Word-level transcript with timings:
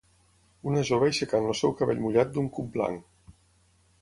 una 0.71 0.81
jove 0.87 1.11
aixecant 1.11 1.49
el 1.51 1.55
seu 1.59 1.75
cabell 1.83 2.01
mullat 2.07 2.35
d'un 2.39 2.49
cub 2.57 2.73
blanc 2.79 3.39